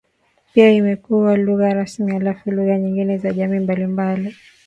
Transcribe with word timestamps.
pia 0.53 0.71
imekuwa 0.71 1.37
lugha 1.37 1.73
rasmi 1.73 2.11
halafu 2.11 2.51
lugha 2.51 2.77
nyingine 2.77 3.17
za 3.17 3.31
jamii 3.33 3.59
mbalimbali 3.59 4.35